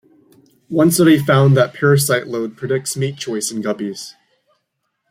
[0.69, 4.13] One study found that parasite load predicts mate choice in guppies.